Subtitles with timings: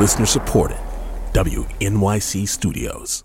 [0.00, 0.78] Listener supported.
[1.34, 3.22] WNYC Studios.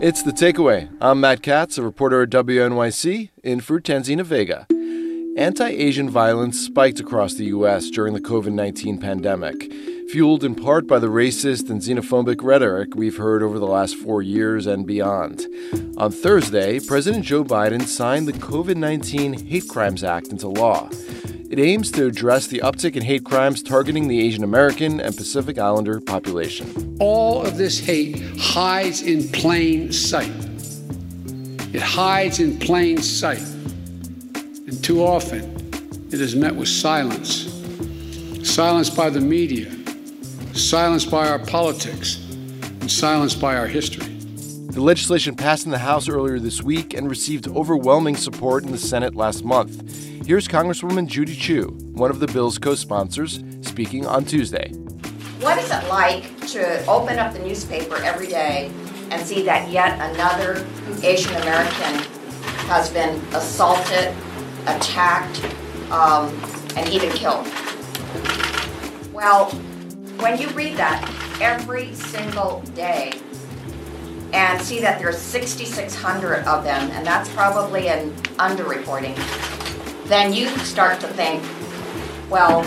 [0.00, 0.88] It's the takeaway.
[1.02, 4.66] I'm Matt Katz, a reporter at WNYC, in for Tanzina Vega.
[5.36, 7.90] Anti Asian violence spiked across the U.S.
[7.90, 9.70] during the COVID 19 pandemic,
[10.08, 14.22] fueled in part by the racist and xenophobic rhetoric we've heard over the last four
[14.22, 15.46] years and beyond.
[15.98, 20.88] On Thursday, President Joe Biden signed the COVID 19 Hate Crimes Act into law.
[21.50, 25.58] It aims to address the uptick in hate crimes targeting the Asian American and Pacific
[25.58, 26.96] Islander population.
[27.00, 30.32] All of this hate hides in plain sight.
[31.74, 33.40] It hides in plain sight.
[33.40, 35.42] And too often,
[36.10, 37.54] it is met with silence.
[38.42, 39.70] Silence by the media,
[40.58, 42.16] silence by our politics,
[42.62, 44.06] and silenced by our history.
[44.70, 48.78] The legislation passed in the House earlier this week and received overwhelming support in the
[48.78, 50.26] Senate last month.
[50.26, 54.70] Here's Congresswoman Judy Chu, one of the bill's co sponsors, speaking on Tuesday.
[55.40, 58.70] What is it like to open up the newspaper every day
[59.10, 60.66] and see that yet another
[61.02, 61.94] Asian American
[62.66, 64.14] has been assaulted,
[64.66, 65.42] attacked,
[65.90, 66.28] um,
[66.76, 67.46] and even killed?
[69.12, 69.50] Well,
[70.20, 71.08] when you read that
[71.40, 73.12] every single day
[74.32, 79.16] and see that there's 6,600 of them, and that's probably an underreporting,
[80.06, 81.42] then you start to think,
[82.28, 82.62] well,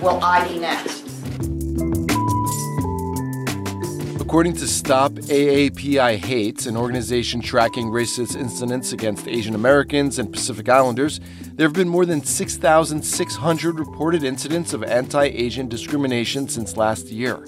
[0.00, 1.04] will I be next?
[4.20, 10.68] According to Stop AAPI Hates, an organization tracking racist incidents against Asian Americans and Pacific
[10.68, 11.20] Islanders,
[11.58, 17.44] there have been more than 6,600 reported incidents of anti Asian discrimination since last year.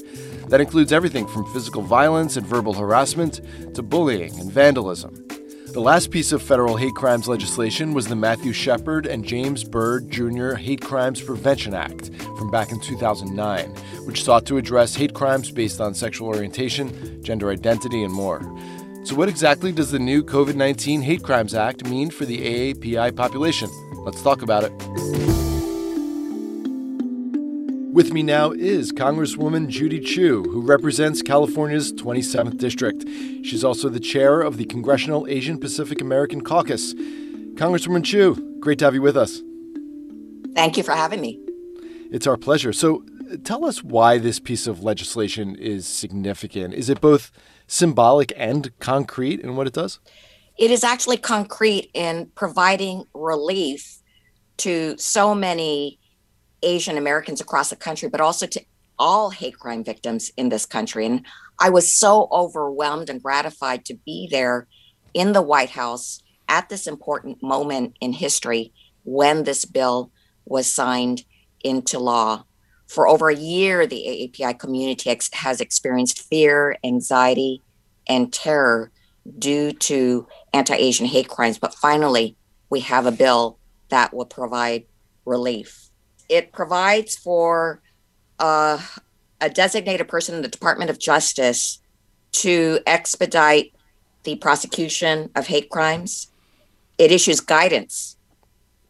[0.49, 3.41] That includes everything from physical violence and verbal harassment
[3.73, 5.15] to bullying and vandalism.
[5.73, 10.11] The last piece of federal hate crimes legislation was the Matthew Shepard and James Byrd
[10.11, 10.55] Jr.
[10.55, 13.69] Hate Crimes Prevention Act from back in 2009,
[14.07, 18.41] which sought to address hate crimes based on sexual orientation, gender identity, and more.
[19.03, 23.17] So, what exactly does the new COVID 19 Hate Crimes Act mean for the AAPI
[23.17, 23.71] population?
[24.05, 24.73] Let's talk about it.
[27.93, 33.03] With me now is Congresswoman Judy Chu, who represents California's 27th District.
[33.43, 36.93] She's also the chair of the Congressional Asian Pacific American Caucus.
[37.55, 39.43] Congresswoman Chu, great to have you with us.
[40.55, 41.41] Thank you for having me.
[42.13, 42.75] It's our pleasure.
[42.75, 46.75] So, uh, tell us why this piece of legislation is significant.
[46.75, 47.31] Is it both
[47.71, 50.01] symbolic and concrete in what it does?
[50.59, 53.99] It is actually concrete in providing relief
[54.59, 55.99] to so many
[56.63, 58.61] Asian Americans across the country, but also to
[58.99, 61.07] all hate crime victims in this country.
[61.07, 61.25] And
[61.61, 64.67] I was so overwhelmed and gratified to be there
[65.15, 68.73] in the White House at this important moment in history
[69.05, 70.11] when this bill
[70.45, 71.23] was signed
[71.63, 72.45] into law.
[72.91, 77.63] For over a year, the AAPI community ex- has experienced fear, anxiety,
[78.09, 78.91] and terror
[79.39, 81.59] due to anti Asian hate crimes.
[81.59, 82.37] But finally,
[82.69, 83.59] we have a bill
[83.91, 84.85] that will provide
[85.25, 85.91] relief
[86.31, 87.83] it provides for
[88.39, 88.79] uh,
[89.41, 91.81] a designated person in the Department of Justice
[92.33, 93.75] to expedite
[94.23, 96.31] the prosecution of hate crimes.
[96.99, 98.17] It issues guidance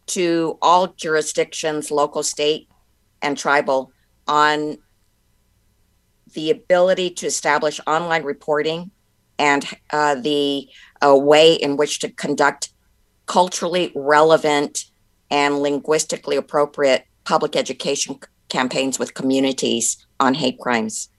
[0.07, 2.69] to all jurisdictions, local, state,
[3.21, 3.91] and tribal,
[4.27, 4.77] on
[6.33, 8.91] the ability to establish online reporting
[9.37, 10.67] and uh, the
[11.05, 12.73] uh, way in which to conduct
[13.25, 14.85] culturally relevant
[15.29, 21.09] and linguistically appropriate public education campaigns with communities on hate crimes.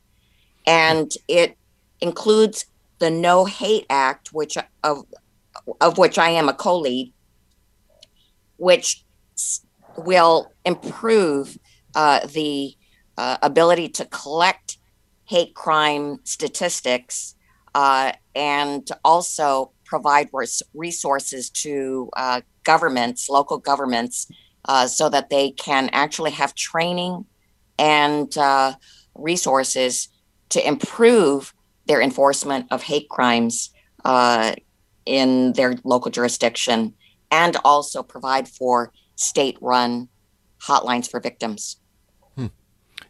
[0.67, 1.57] And it
[2.01, 2.67] includes
[2.99, 5.05] the No Hate Act, which of
[5.81, 7.13] of which I am a co-lead,
[8.57, 9.05] which
[9.97, 11.59] will improve
[11.95, 12.75] uh, the
[13.19, 14.79] uh, ability to collect
[15.27, 17.35] hate crime statistics
[17.75, 24.27] uh, and also provide res- resources to uh, governments, local governments,
[24.67, 27.25] uh, so that they can actually have training
[27.79, 28.75] and uh,
[29.15, 30.09] resources
[30.49, 31.53] to improve
[31.87, 33.71] their enforcement of hate crimes
[35.05, 36.95] in their local jurisdiction
[37.31, 40.09] and also provide for state run
[40.63, 41.79] hotlines for victims.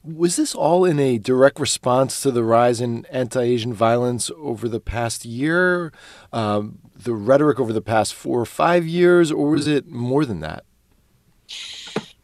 [0.05, 4.69] Was this all in a direct response to the rise in anti Asian violence over
[4.69, 5.93] the past year,
[6.33, 10.41] um, the rhetoric over the past four or five years, or was it more than
[10.41, 10.65] that?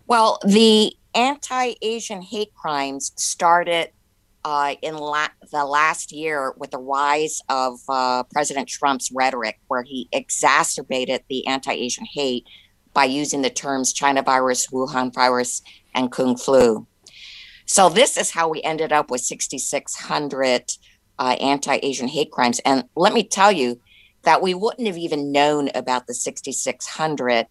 [0.08, 3.90] Well, the anti Asian hate crimes started
[4.44, 9.82] uh, in la- the last year with the rise of uh, President Trump's rhetoric, where
[9.82, 12.44] he exacerbated the anti Asian hate
[12.92, 15.62] by using the terms China virus, Wuhan virus,
[15.94, 16.86] and Kung flu.
[17.68, 20.72] So this is how we ended up with 6,600
[21.18, 22.60] uh, anti-Asian hate crimes.
[22.64, 23.78] And let me tell you
[24.22, 27.46] that we wouldn't have even known about the 6,600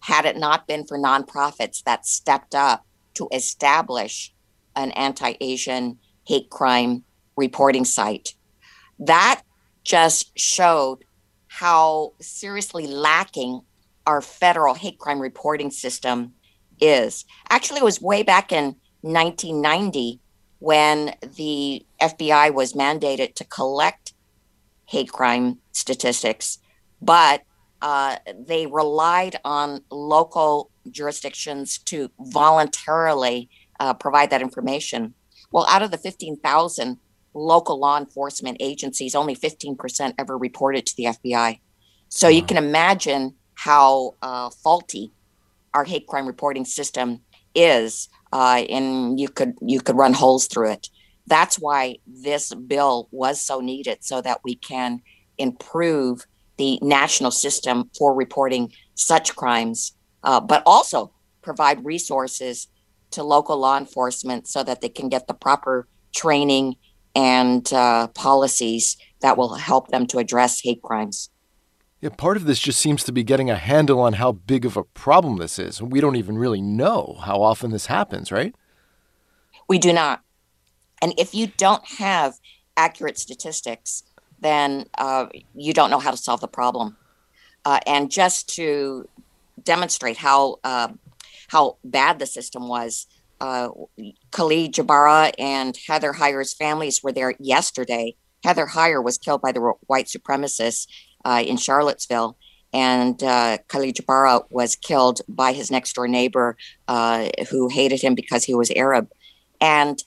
[0.00, 4.32] had it not been for nonprofits that stepped up to establish
[4.74, 7.04] an anti-Asian hate crime
[7.36, 8.34] reporting site.
[8.98, 9.42] That
[9.84, 11.04] just showed
[11.48, 13.60] how seriously lacking
[14.06, 16.32] our federal hate crime reporting system
[16.80, 17.26] is.
[17.50, 20.20] Actually, it was way back in 1990
[20.58, 24.12] when the FBI was mandated to collect
[24.86, 26.58] hate crime statistics,
[27.00, 27.42] but
[27.80, 33.48] uh, they relied on local jurisdictions to voluntarily
[33.78, 35.14] uh, provide that information.
[35.52, 36.98] Well, out of the 15,000
[37.34, 41.60] local law enforcement agencies, only 15% ever reported to the FBI.
[42.08, 42.30] So wow.
[42.30, 45.12] you can imagine how uh, faulty
[45.74, 47.20] our hate crime reporting system
[47.54, 50.88] is, uh, and you could you could run holes through it.
[51.26, 55.02] That's why this bill was so needed, so that we can
[55.36, 56.26] improve
[56.56, 59.94] the national system for reporting such crimes,
[60.24, 62.68] uh, but also provide resources
[63.12, 66.74] to local law enforcement so that they can get the proper training
[67.14, 71.30] and uh, policies that will help them to address hate crimes.
[72.00, 74.76] Yeah, part of this just seems to be getting a handle on how big of
[74.76, 75.82] a problem this is.
[75.82, 78.54] We don't even really know how often this happens, right?
[79.68, 80.22] We do not.
[81.02, 82.34] And if you don't have
[82.76, 84.04] accurate statistics,
[84.40, 86.96] then uh, you don't know how to solve the problem.
[87.64, 89.08] Uh, and just to
[89.64, 90.88] demonstrate how uh,
[91.48, 93.06] how bad the system was,
[93.40, 93.70] uh,
[94.30, 98.14] Khalid Jabara and Heather Heyer's families were there yesterday.
[98.44, 100.86] Heather Heyer was killed by the white supremacists
[101.28, 102.38] uh, in Charlottesville,
[102.72, 106.56] and uh, Khalid Jabara was killed by his next door neighbor
[106.88, 109.10] uh, who hated him because he was Arab.
[109.60, 110.02] And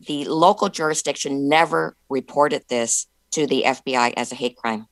[0.00, 4.86] the local jurisdiction never reported this to the FBI as a hate crime.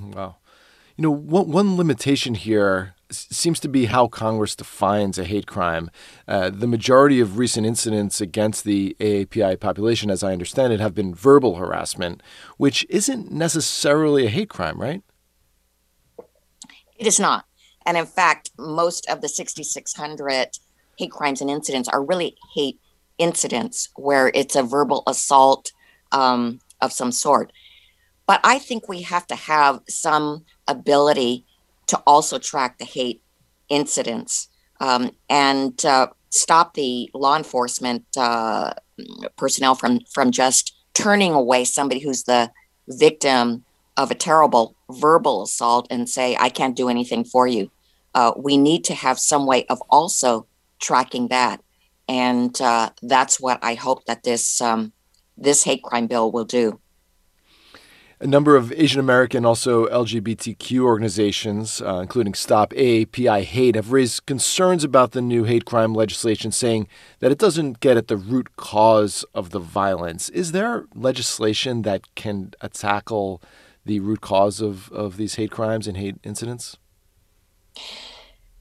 [0.00, 0.36] Wow.
[0.96, 5.90] You know, one, one limitation here seems to be how Congress defines a hate crime.
[6.26, 10.94] Uh, the majority of recent incidents against the AAPI population, as I understand it, have
[10.94, 12.22] been verbal harassment,
[12.56, 15.02] which isn't necessarily a hate crime, right?
[16.96, 17.44] It is not.
[17.84, 20.58] And in fact, most of the 6,600
[20.98, 22.80] hate crimes and incidents are really hate
[23.18, 25.72] incidents where it's a verbal assault
[26.12, 27.52] um, of some sort.
[28.26, 31.46] But I think we have to have some ability
[31.86, 33.22] to also track the hate
[33.68, 34.48] incidents
[34.80, 38.72] um, and uh, stop the law enforcement uh,
[39.36, 42.50] personnel from from just turning away somebody who's the
[42.88, 43.64] victim
[43.96, 47.70] of a terrible verbal assault and say I can't do anything for you.
[48.14, 50.46] Uh, we need to have some way of also
[50.78, 51.62] tracking that,
[52.08, 54.92] and uh, that's what I hope that this um,
[55.36, 56.80] this hate crime bill will do.
[58.18, 64.24] A number of Asian American, also LGBTQ organizations, uh, including Stop AAPI Hate, have raised
[64.24, 68.56] concerns about the new hate crime legislation, saying that it doesn't get at the root
[68.56, 70.30] cause of the violence.
[70.30, 73.42] Is there legislation that can tackle
[73.84, 76.78] the root cause of, of these hate crimes and hate incidents?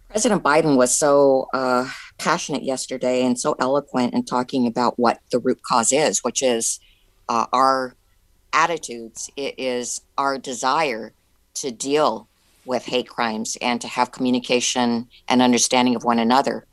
[0.10, 5.40] President Biden was so uh, passionate yesterday and so eloquent in talking about what the
[5.40, 6.82] root cause is, which is
[7.30, 7.96] uh, our
[8.56, 9.30] attitudes.
[9.36, 11.14] It is our desire
[11.56, 12.28] to deal
[12.66, 16.66] with hate crimes and to have communication and understanding of one another.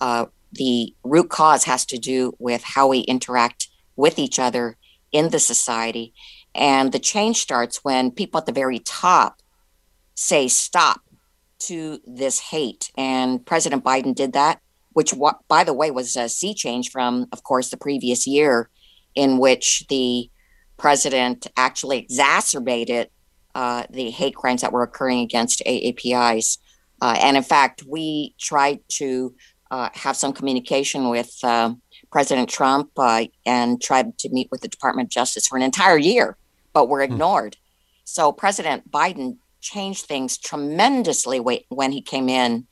[0.00, 4.76] Uh, the root cause has to do with how we interact with each other
[5.10, 6.12] in the society.
[6.54, 9.40] And the change starts when people at the very top
[10.14, 11.00] say stop
[11.60, 12.90] to this hate.
[12.96, 14.60] And President Biden did that,
[14.92, 15.14] which,
[15.48, 18.68] by the way, was a sea change from, of course, the previous year,
[19.14, 20.30] in which the
[20.82, 23.08] president actually exacerbated
[23.54, 26.58] uh, the hate crimes that were occurring against AAPIs.
[27.00, 29.32] Uh, and in fact, we tried to
[29.70, 31.72] uh, have some communication with uh,
[32.10, 35.98] President Trump uh, and tried to meet with the Department of Justice for an entire
[35.98, 36.36] year,
[36.72, 37.12] but were hmm.
[37.12, 37.56] ignored.
[38.02, 42.66] So President Biden changed things tremendously when he came in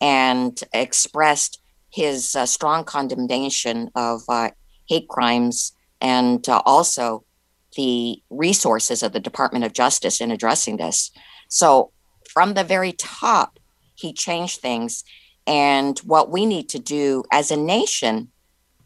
[0.00, 4.22] and expressed his uh, strong condemnation of
[4.88, 7.24] hate crimes and also
[7.76, 11.10] the resources of the Department of Justice in addressing this.
[11.48, 11.90] So,
[12.28, 13.58] from the very top,
[13.94, 15.04] he changed things.
[15.46, 18.30] And what we need to do as a nation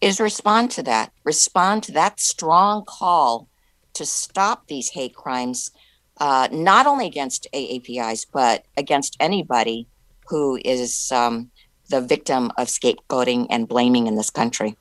[0.00, 3.48] is respond to that, respond to that strong call
[3.94, 5.70] to stop these hate crimes,
[6.18, 9.86] uh, not only against AAPIs, but against anybody
[10.28, 11.50] who is um,
[11.88, 14.76] the victim of scapegoating and blaming in this country.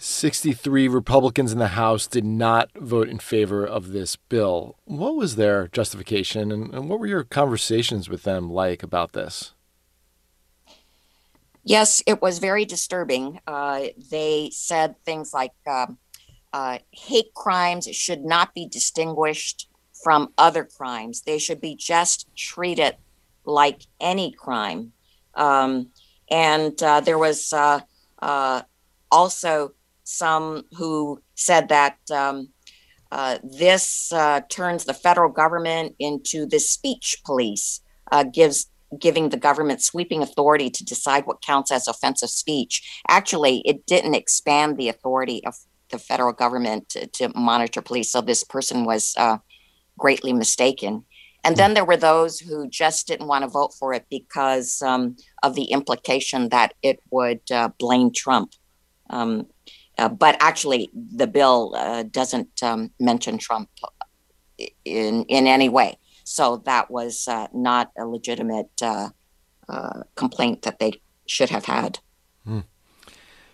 [0.00, 4.78] 63 Republicans in the House did not vote in favor of this bill.
[4.84, 9.54] What was their justification, and, and what were your conversations with them like about this?
[11.64, 13.40] Yes, it was very disturbing.
[13.46, 15.98] Uh, they said things like um,
[16.52, 19.68] uh, hate crimes should not be distinguished
[20.02, 22.96] from other crimes, they should be just treated
[23.44, 24.92] like any crime.
[25.34, 25.90] Um,
[26.30, 27.80] and uh, there was uh,
[28.20, 28.62] uh,
[29.10, 29.72] also
[30.08, 32.48] some who said that um,
[33.12, 39.36] uh, this uh, turns the federal government into the speech police, uh, gives giving the
[39.36, 43.02] government sweeping authority to decide what counts as offensive speech.
[43.08, 45.54] Actually, it didn't expand the authority of
[45.90, 48.10] the federal government to, to monitor police.
[48.10, 49.38] So this person was uh,
[49.98, 51.04] greatly mistaken.
[51.44, 55.16] And then there were those who just didn't want to vote for it because um,
[55.42, 58.52] of the implication that it would uh, blame Trump.
[59.10, 59.46] Um,
[59.98, 63.68] uh, but actually, the bill uh, doesn't um, mention Trump
[64.84, 65.98] in in any way.
[66.24, 69.10] So that was uh, not a legitimate uh,
[69.68, 72.00] uh, complaint that they should have had.
[72.44, 72.60] Hmm.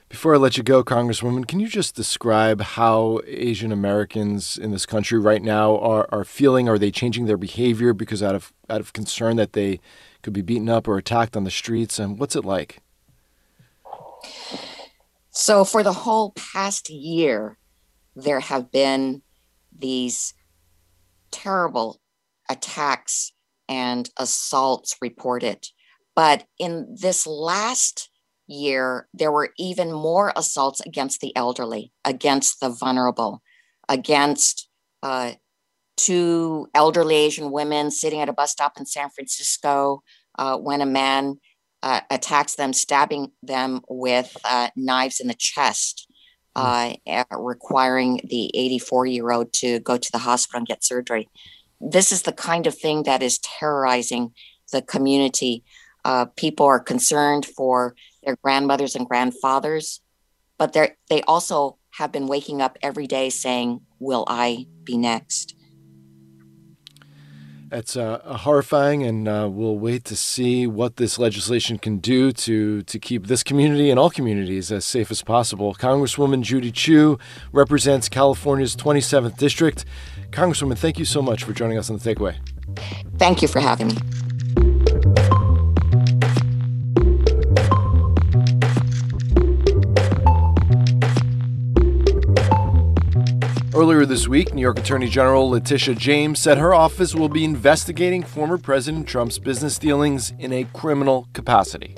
[0.09, 4.87] Before I let you go, Congresswoman, can you just describe how Asian Americans in this
[4.87, 6.69] country right now are, are feeling?
[6.69, 9.81] Are they changing their behavior because out of out of concern that they
[10.23, 11.99] could be beaten up or attacked on the streets?
[11.99, 12.81] And what's it like?
[15.35, 17.59] So, for the whole past year,
[18.15, 19.23] there have been
[19.77, 20.33] these
[21.33, 22.01] terrible
[22.49, 23.33] attacks
[23.69, 25.67] and assaults reported.
[26.15, 28.11] But in this last
[28.47, 33.43] year, there were even more assaults against the elderly, against the vulnerable,
[33.89, 34.69] against
[35.03, 35.33] uh,
[35.97, 40.05] two elderly Asian women sitting at a bus stop in San Francisco
[40.39, 41.41] uh, when a man
[41.85, 46.11] uh, attacks them, stabbing them with uh, knives in the chest,
[46.57, 46.63] hmm.
[47.07, 51.29] uh, requiring the 84 year old to go to the hospital and get surgery.
[51.83, 54.33] This is the kind of thing that is terrorizing
[54.73, 55.63] the community.
[56.07, 60.01] Uh, people are concerned for their grandmothers and grandfathers,
[60.57, 65.55] but they also have been waking up every day saying, Will I be next?
[67.75, 72.83] It's uh, horrifying, and uh, we'll wait to see what this legislation can do to
[72.83, 75.75] to keep this community and all communities as safe as possible.
[75.75, 77.19] Congresswoman Judy Chu
[77.51, 79.85] represents California's 27th district.
[80.31, 82.37] Congresswoman, thank you so much for joining us on the Takeaway.
[83.19, 83.97] Thank you for having me.
[93.75, 98.23] Earlier this week, New York Attorney General Letitia James said her office will be investigating
[98.23, 101.97] former President Trump's business dealings in a criminal capacity.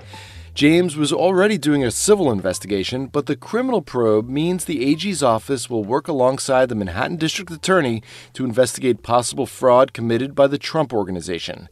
[0.54, 5.68] James was already doing a civil investigation, but the criminal probe means the AG's office
[5.68, 8.02] will work alongside the Manhattan District Attorney
[8.32, 11.68] to investigate possible fraud committed by the Trump Organization.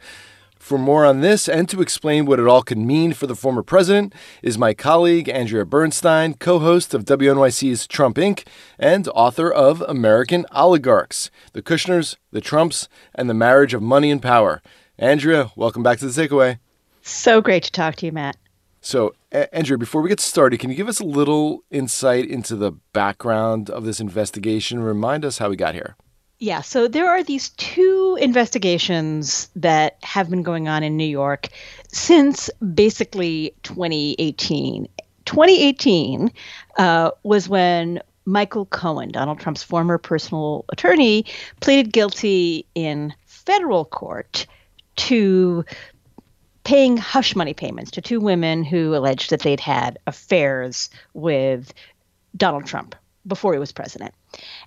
[0.64, 3.62] For more on this and to explain what it all could mean for the former
[3.62, 8.46] president is my colleague Andrea Bernstein, co host of WNYC's Trump Inc.,
[8.78, 14.22] and author of American Oligarchs The Kushners, the Trumps, and the Marriage of Money and
[14.22, 14.62] Power.
[14.98, 16.60] Andrea, welcome back to the takeaway.
[17.02, 18.38] So great to talk to you, Matt.
[18.80, 22.72] So, Andrea, before we get started, can you give us a little insight into the
[22.94, 24.82] background of this investigation?
[24.82, 25.96] Remind us how we got here.
[26.38, 31.48] Yeah, so there are these two investigations that have been going on in New York
[31.88, 34.88] since basically 2018.
[35.24, 36.32] 2018
[36.76, 41.24] uh, was when Michael Cohen, Donald Trump's former personal attorney,
[41.60, 44.46] pleaded guilty in federal court
[44.96, 45.64] to
[46.64, 51.72] paying hush money payments to two women who alleged that they'd had affairs with
[52.36, 52.94] Donald Trump
[53.26, 54.14] before he was president.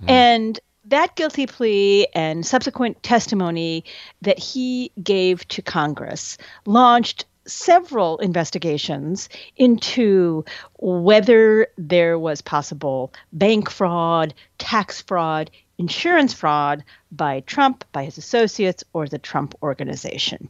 [0.04, 0.10] Mm.
[0.10, 3.84] And that guilty plea and subsequent testimony
[4.22, 10.44] that he gave to Congress launched several investigations into
[10.80, 18.84] whether there was possible bank fraud, tax fraud, insurance fraud by Trump, by his associates,
[18.94, 20.50] or the Trump organization.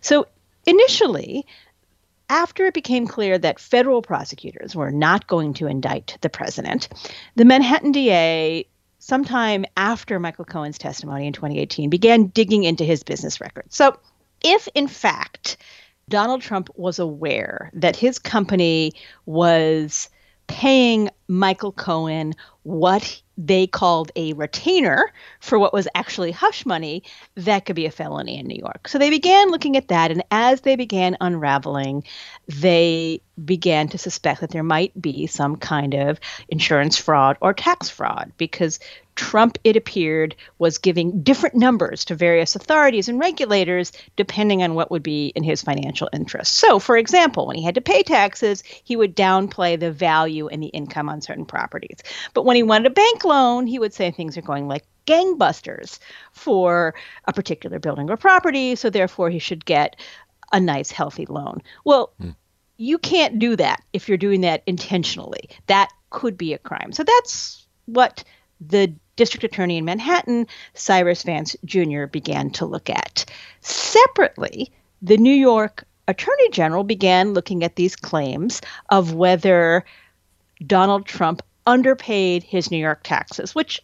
[0.00, 0.26] So
[0.66, 1.46] initially,
[2.30, 6.88] after it became clear that federal prosecutors were not going to indict the president,
[7.36, 8.66] the Manhattan DA
[9.08, 13.74] sometime after Michael Cohen's testimony in 2018, began digging into his business records.
[13.74, 13.98] So,
[14.44, 15.56] if in fact
[16.08, 18.92] Donald Trump was aware that his company
[19.26, 20.08] was
[20.46, 27.04] paying Michael Cohen what they called a retainer for what was actually hush money,
[27.36, 28.88] that could be a felony in New York.
[28.88, 30.10] So they began looking at that.
[30.10, 32.02] And as they began unraveling,
[32.48, 36.18] they began to suspect that there might be some kind of
[36.48, 38.80] insurance fraud or tax fraud because
[39.18, 44.92] Trump, it appeared, was giving different numbers to various authorities and regulators depending on what
[44.92, 46.54] would be in his financial interest.
[46.54, 50.62] So, for example, when he had to pay taxes, he would downplay the value and
[50.62, 51.98] the income on certain properties.
[52.32, 55.98] But when he wanted a bank loan, he would say things are going like gangbusters
[56.30, 56.94] for
[57.24, 59.96] a particular building or property, so therefore he should get
[60.52, 61.60] a nice, healthy loan.
[61.84, 62.30] Well, hmm.
[62.76, 65.50] you can't do that if you're doing that intentionally.
[65.66, 66.92] That could be a crime.
[66.92, 68.22] So that's what
[68.60, 73.26] the district attorney in Manhattan, Cyrus Vance Jr., began to look at.
[73.60, 74.72] Separately,
[75.02, 79.84] the New York Attorney General began looking at these claims of whether
[80.66, 83.82] Donald Trump underpaid his New York taxes, which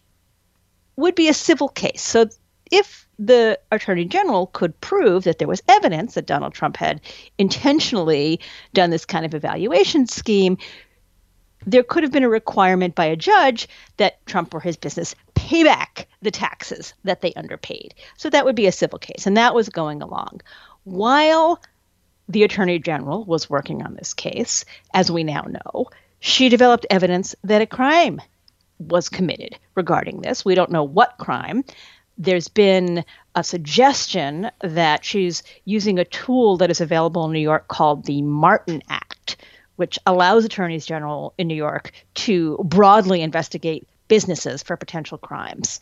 [0.97, 2.00] would be a civil case.
[2.00, 2.31] So
[2.71, 7.00] if the attorney general could prove that there was evidence that Donald Trump had
[7.38, 8.41] intentionally
[8.73, 10.57] done this kind of evaluation scheme,
[11.66, 15.64] there could have been a requirement by a judge that Trump or his business pay
[15.64, 17.94] back the taxes that they underpaid.
[18.16, 19.26] So that would be a civil case.
[19.26, 20.40] And that was going along.
[20.85, 21.61] While
[22.28, 25.87] the attorney general was working on this case, as we now know,
[26.21, 28.21] she developed evidence that a crime
[28.78, 30.44] was committed regarding this.
[30.44, 31.64] We don't know what crime.
[32.16, 33.04] There's been
[33.35, 38.23] a suggestion that she's using a tool that is available in New York called the
[38.23, 39.37] Martin Act
[39.76, 45.81] which allows attorneys general in New York to broadly investigate businesses for potential crimes.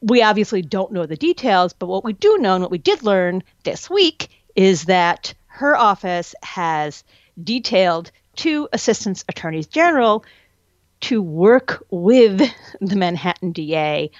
[0.00, 3.02] We obviously don't know the details, but what we do know and what we did
[3.02, 7.04] learn this week is that her office has
[7.42, 10.24] detailed two assistant attorneys general
[11.00, 12.38] to work with
[12.80, 14.10] the Manhattan DA,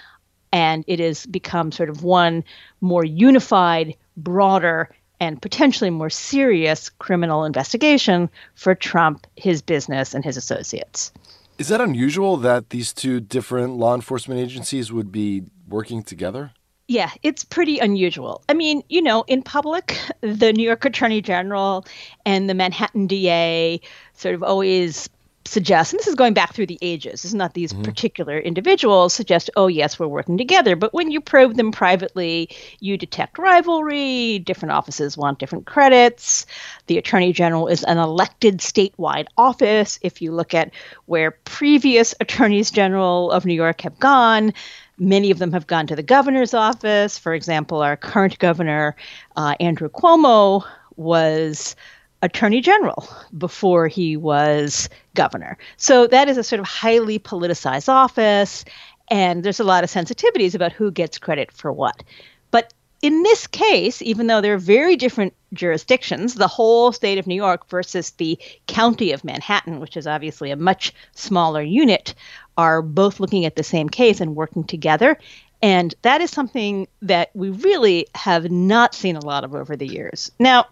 [0.52, 2.44] and it has become sort of one
[2.80, 10.36] more unified, broader and potentially more serious criminal investigation for Trump, his business, and his
[10.36, 11.12] associates.
[11.58, 16.52] Is that unusual that these two different law enforcement agencies would be working together?
[16.86, 18.42] Yeah, it's pretty unusual.
[18.48, 21.84] I mean, you know, in public, the New York Attorney General
[22.24, 23.80] and the Manhattan DA
[24.14, 25.10] sort of always
[25.48, 27.82] suggest, and this is going back through the ages, it's not these mm-hmm.
[27.82, 30.76] particular individuals suggest, oh, yes, we're working together.
[30.76, 34.38] But when you probe them privately, you detect rivalry.
[34.40, 36.46] Different offices want different credits.
[36.86, 39.98] The Attorney General is an elected statewide office.
[40.02, 40.72] If you look at
[41.06, 44.52] where previous attorneys general of New York have gone,
[45.00, 47.18] Many of them have gone to the governor's office.
[47.18, 48.96] For example, our current governor,
[49.36, 50.64] uh, Andrew Cuomo,
[50.96, 51.76] was
[52.22, 55.56] attorney general before he was governor.
[55.76, 58.64] So that is a sort of highly politicized office,
[59.10, 62.02] and there's a lot of sensitivities about who gets credit for what.
[62.50, 67.36] But in this case, even though they're very different jurisdictions, the whole state of New
[67.36, 72.14] York versus the county of Manhattan, which is obviously a much smaller unit,
[72.56, 75.16] are both looking at the same case and working together.
[75.62, 79.86] And that is something that we really have not seen a lot of over the
[79.86, 80.30] years.
[80.38, 80.66] Now,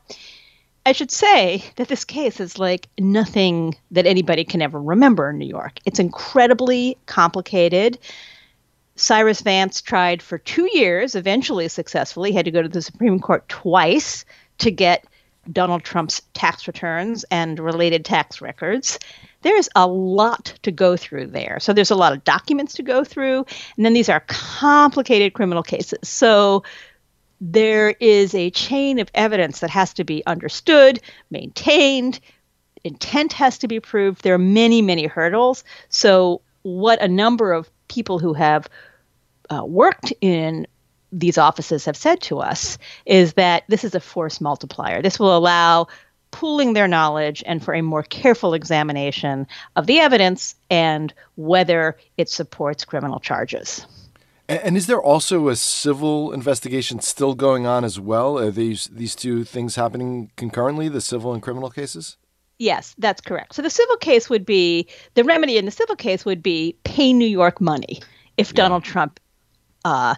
[0.87, 5.39] I should say that this case is like nothing that anybody can ever remember in
[5.39, 5.81] New York.
[5.85, 7.99] It's incredibly complicated.
[8.95, 13.19] Cyrus Vance tried for two years, eventually successfully, he had to go to the Supreme
[13.19, 14.25] Court twice
[14.59, 15.05] to get
[15.51, 19.01] Donald Trump's tax returns and related tax records.
[19.43, 21.59] There's a lot to go through there.
[21.59, 23.45] So there's a lot of documents to go through.
[23.77, 26.09] And then these are complicated criminal cases.
[26.09, 26.63] So
[27.41, 32.21] there is a chain of evidence that has to be understood, maintained,
[32.85, 34.23] intent has to be proved.
[34.23, 35.65] There are many, many hurdles.
[35.89, 38.69] So, what a number of people who have
[39.51, 40.67] uh, worked in
[41.13, 45.03] these offices have said to us is that this is a force multiplier.
[45.03, 45.87] This will allow
[46.31, 49.47] pooling their knowledge and for a more careful examination
[49.77, 53.87] of the evidence and whether it supports criminal charges.
[54.49, 58.39] And, is there also a civil investigation still going on as well?
[58.39, 62.17] Are these these two things happening concurrently, the civil and criminal cases?
[62.59, 63.55] Yes, that's correct.
[63.55, 67.13] So the civil case would be the remedy in the civil case would be pay
[67.13, 68.01] New York money
[68.37, 68.57] if yeah.
[68.57, 69.21] Donald Trump
[69.85, 70.15] uh,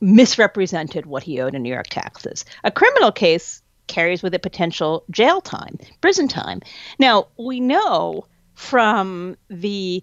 [0.00, 2.44] misrepresented what he owed in New York taxes.
[2.64, 6.60] A criminal case carries with it potential jail time, prison time.
[6.98, 10.02] Now we know from the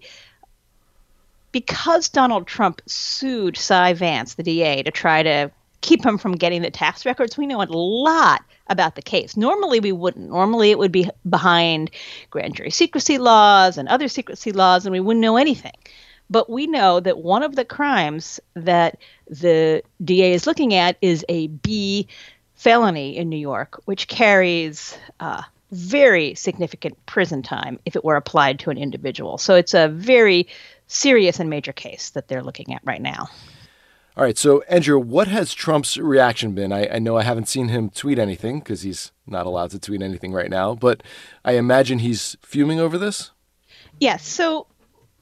[1.53, 6.61] because Donald Trump sued Cy Vance, the DA, to try to keep him from getting
[6.61, 7.37] the tax records.
[7.37, 9.37] We know a lot about the case.
[9.37, 10.29] Normally, we wouldn't.
[10.29, 11.91] Normally, it would be behind
[12.29, 15.73] grand jury secrecy laws and other secrecy laws, and we wouldn't know anything.
[16.29, 21.23] But we know that one of the crimes that the DA is looking at is
[21.29, 22.07] a B
[22.55, 28.59] felony in New York, which carries uh, very significant prison time if it were applied
[28.59, 29.37] to an individual.
[29.37, 30.47] So it's a very
[30.87, 33.29] serious and major case that they're looking at right now.
[34.15, 34.37] All right.
[34.37, 36.71] So, Andrew, what has Trump's reaction been?
[36.71, 40.03] I, I know I haven't seen him tweet anything because he's not allowed to tweet
[40.03, 41.01] anything right now, but
[41.43, 43.31] I imagine he's fuming over this.
[43.99, 44.27] Yes.
[44.27, 44.67] So,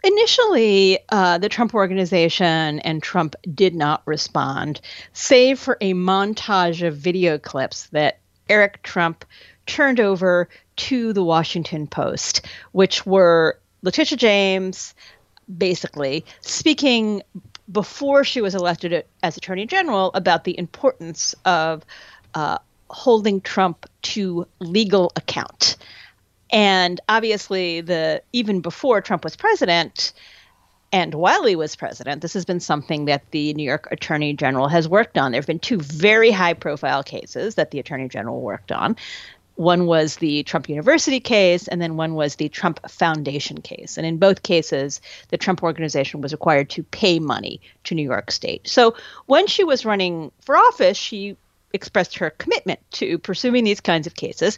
[0.03, 4.81] initially, uh, the Trump organization and Trump did not respond,
[5.13, 8.19] save for a montage of video clips that
[8.49, 9.23] Eric Trump
[9.67, 14.93] turned over to the Washington Post, which were Letitia James
[15.57, 17.21] basically speaking
[17.71, 21.85] before she was elected as Attorney General about the importance of
[22.33, 22.57] uh,
[22.89, 25.77] holding Trump to legal account.
[26.51, 30.11] And obviously, the even before Trump was president,
[30.91, 34.67] and while he was president, this has been something that the New York Attorney General
[34.67, 35.31] has worked on.
[35.31, 38.97] There have been two very high profile cases that the Attorney General worked on.
[39.61, 43.95] One was the Trump University case, and then one was the Trump Foundation case.
[43.95, 48.31] And in both cases, the Trump organization was required to pay money to New York
[48.31, 48.67] State.
[48.67, 48.95] So
[49.27, 51.37] when she was running for office, she
[51.73, 54.57] expressed her commitment to pursuing these kinds of cases.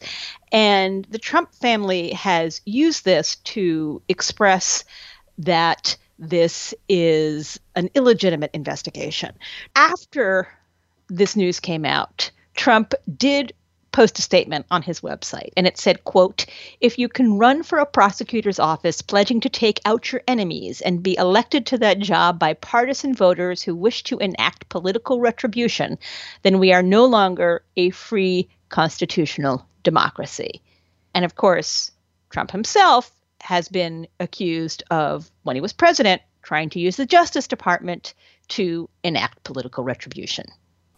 [0.53, 4.85] And the Trump family has used this to express
[5.37, 9.35] that this is an illegitimate investigation.
[9.75, 10.47] After
[11.09, 13.51] this news came out, Trump did
[13.93, 16.45] post a statement on his website and it said quote
[16.81, 21.03] if you can run for a prosecutor's office pledging to take out your enemies and
[21.03, 25.97] be elected to that job by partisan voters who wish to enact political retribution
[26.41, 30.61] then we are no longer a free constitutional democracy.
[31.13, 31.91] And of course
[32.31, 37.47] trump himself has been accused of when he was president trying to use the justice
[37.47, 38.15] department
[38.47, 40.45] to enact political retribution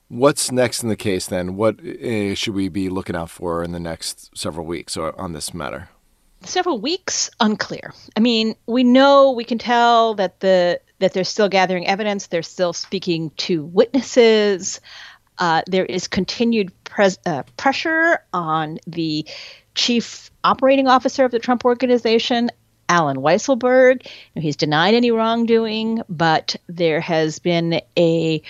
[0.07, 1.55] What's next in the case then?
[1.55, 5.53] What uh, should we be looking out for in the next several weeks on this
[5.53, 5.89] matter?
[6.41, 7.91] Several weeks, unclear.
[8.15, 12.27] I mean, we know we can tell that the that they're still gathering evidence.
[12.27, 14.79] They're still speaking to witnesses.
[15.39, 19.25] Uh, there is continued pres- uh, pressure on the
[19.73, 22.51] chief operating officer of the Trump organization,
[22.87, 24.07] Allen Weisselberg.
[24.35, 28.41] He's denied any wrongdoing, but there has been a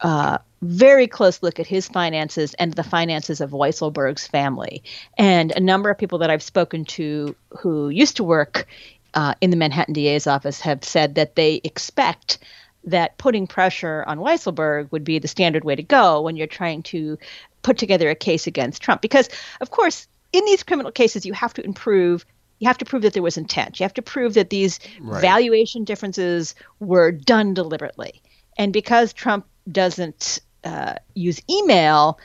[0.00, 4.82] uh, very close look at his finances and the finances of Weisselberg's family.
[5.16, 8.66] And a number of people that I've spoken to who used to work
[9.14, 12.38] uh, in the Manhattan DA's office have said that they expect
[12.84, 16.82] that putting pressure on Weisselberg would be the standard way to go when you're trying
[16.84, 17.18] to
[17.62, 19.02] put together a case against Trump.
[19.02, 19.28] Because,
[19.60, 22.24] of course, in these criminal cases, you have to improve.
[22.58, 23.78] You have to prove that there was intent.
[23.78, 25.20] You have to prove that these right.
[25.20, 28.22] valuation differences were done deliberately.
[28.56, 32.18] And because Trump doesn't uh, use email,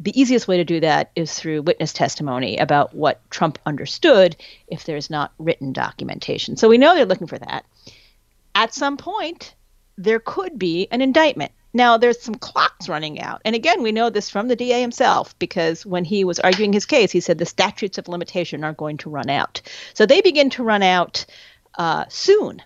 [0.00, 4.84] the easiest way to do that is through witness testimony about what Trump understood if
[4.84, 6.56] there's not written documentation.
[6.56, 7.64] So we know they're looking for that.
[8.54, 9.54] At some point,
[9.96, 11.52] there could be an indictment.
[11.72, 13.42] Now, there's some clocks running out.
[13.44, 16.86] And again, we know this from the DA himself because when he was arguing his
[16.86, 19.60] case, he said the statutes of limitation are going to run out.
[19.92, 21.26] So they begin to run out
[21.76, 22.62] uh, soon.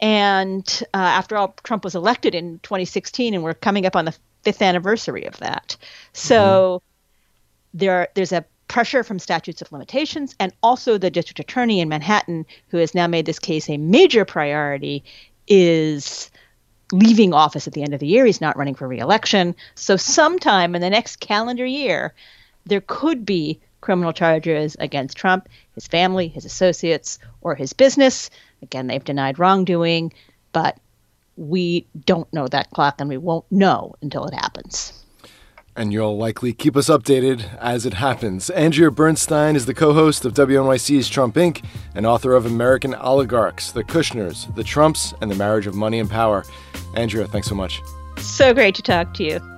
[0.00, 4.16] And uh, after all, Trump was elected in 2016, and we're coming up on the
[4.42, 5.76] fifth anniversary of that.
[6.12, 7.78] So mm-hmm.
[7.78, 12.46] there, there's a pressure from statutes of limitations, and also the district attorney in Manhattan,
[12.68, 15.02] who has now made this case a major priority,
[15.48, 16.30] is
[16.92, 18.24] leaving office at the end of the year.
[18.24, 19.56] He's not running for reelection.
[19.74, 22.14] So, sometime in the next calendar year,
[22.66, 28.30] there could be criminal charges against Trump, his family, his associates, or his business.
[28.62, 30.12] Again, they've denied wrongdoing,
[30.52, 30.78] but
[31.36, 34.92] we don't know that clock and we won't know until it happens.
[35.76, 38.50] And you'll likely keep us updated as it happens.
[38.50, 41.64] Andrea Bernstein is the co host of WNYC's Trump Inc.
[41.94, 46.10] and author of American Oligarchs, The Kushners, The Trumps, and the Marriage of Money and
[46.10, 46.44] Power.
[46.96, 47.80] Andrea, thanks so much.
[48.16, 49.57] So great to talk to you.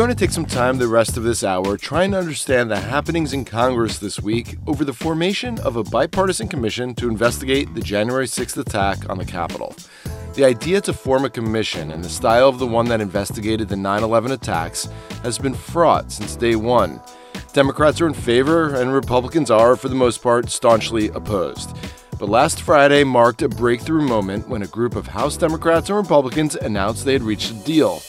[0.00, 3.34] Going to take some time the rest of this hour trying to understand the happenings
[3.34, 8.24] in Congress this week over the formation of a bipartisan commission to investigate the January
[8.24, 9.76] 6th attack on the Capitol.
[10.32, 13.76] The idea to form a commission in the style of the one that investigated the
[13.76, 14.88] 9 11 attacks
[15.22, 16.98] has been fraught since day one.
[17.52, 21.76] Democrats are in favor, and Republicans are, for the most part, staunchly opposed.
[22.18, 26.54] But last Friday marked a breakthrough moment when a group of House Democrats and Republicans
[26.54, 28.00] announced they had reached a deal.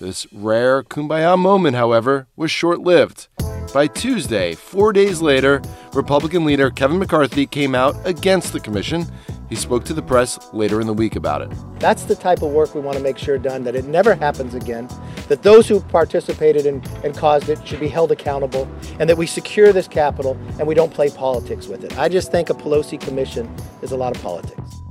[0.00, 3.28] This rare kumbaya moment, however, was short lived.
[3.74, 5.60] By Tuesday, four days later,
[5.92, 9.06] Republican leader Kevin McCarthy came out against the commission
[9.48, 11.50] he spoke to the press later in the week about it.
[11.80, 14.54] That's the type of work we want to make sure done, that it never happens
[14.54, 14.88] again,
[15.28, 18.68] that those who participated in, and caused it should be held accountable,
[19.00, 21.98] and that we secure this Capitol and we don't play politics with it.
[21.98, 24.82] I just think a Pelosi commission is a lot of politics.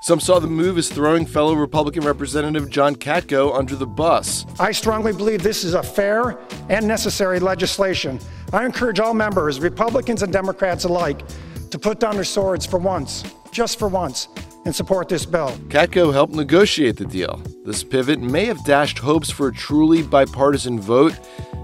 [0.00, 4.46] Some saw the move as throwing fellow Republican Representative John Katko under the bus.
[4.58, 8.18] I strongly believe this is a fair and necessary legislation.
[8.52, 11.22] I encourage all members, Republicans and Democrats alike,
[11.70, 14.28] to put down their swords for once just for once,
[14.64, 15.50] and support this bill.
[15.68, 17.42] Katko helped negotiate the deal.
[17.64, 21.18] This pivot may have dashed hopes for a truly bipartisan vote,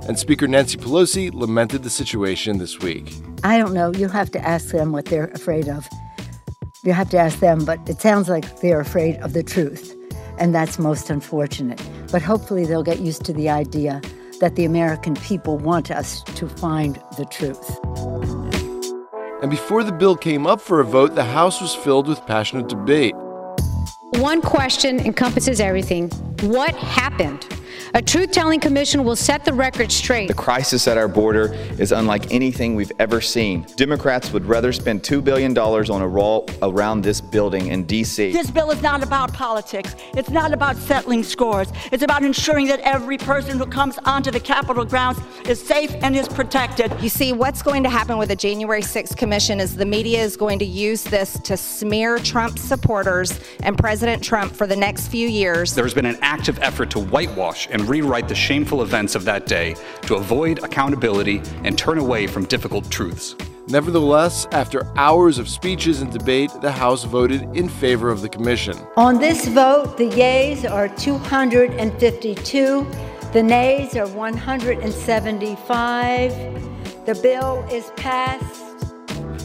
[0.09, 3.13] and Speaker Nancy Pelosi lamented the situation this week.
[3.45, 3.93] I don't know.
[3.93, 5.87] You'll have to ask them what they're afraid of.
[6.87, 9.93] You have to ask them, but it sounds like they're afraid of the truth,
[10.39, 11.83] and that's most unfortunate.
[12.13, 14.01] But hopefully, they'll get used to the idea
[14.39, 17.81] that the American people want us to find the truth.
[19.43, 22.69] And before the bill came up for a vote, the House was filled with passionate
[22.69, 23.17] debate.
[24.21, 26.11] One question encompasses everything.
[26.43, 27.49] What happened?
[27.97, 30.29] A truth telling commission will set the record straight.
[30.29, 33.65] The crisis at our border is unlike anything we've ever seen.
[33.77, 38.33] Democrats would rather spend $2 billion on a wall around this building in D.C.
[38.33, 39.97] This bill is not about politics.
[40.13, 41.73] It's not about settling scores.
[41.91, 46.15] It's about ensuring that every person who comes onto the Capitol grounds is safe and
[46.15, 46.93] is protected.
[47.01, 50.37] You see, what's going to happen with the January 6th commission is the media is
[50.37, 55.27] going to use this to smear Trump supporters and President Trump for the next few
[55.27, 55.75] years.
[55.75, 59.75] There's been an active effort to whitewash and rewrite the shameful events of that day
[60.03, 63.35] to avoid accountability and turn away from difficult truths.
[63.69, 68.79] Nevertheless, after hours of speeches and debate, the House voted in favor of the commission.
[68.97, 72.87] On this vote, the yeas are 252,
[73.33, 76.31] the nays are 175.
[77.07, 78.63] The bill is passed.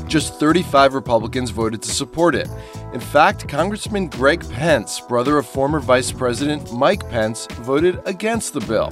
[0.08, 2.48] Just 35 Republicans voted to support it.
[2.94, 8.60] In fact, Congressman Greg Pence, brother of former Vice President Mike Pence, voted against the
[8.60, 8.92] bill.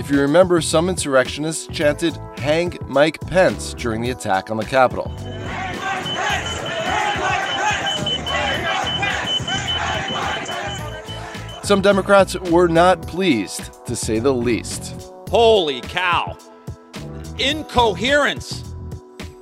[0.00, 5.12] If you remember, some insurrectionists chanted, Hang Mike Pence during the attack on the Capitol.
[11.62, 15.12] Some Democrats were not pleased, to say the least.
[15.28, 16.36] Holy cow!
[17.38, 18.69] Incoherence!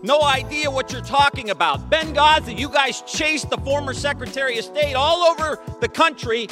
[0.03, 1.91] No idea what you're talking about.
[1.91, 6.47] Benghazi, you guys chased the former Secretary of State all over the country,